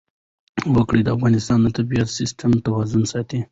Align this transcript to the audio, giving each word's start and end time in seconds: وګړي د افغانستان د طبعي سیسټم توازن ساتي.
وګړي 0.75 1.01
د 1.03 1.09
افغانستان 1.15 1.59
د 1.63 1.67
طبعي 1.77 2.03
سیسټم 2.17 2.51
توازن 2.65 3.03
ساتي. 3.11 3.39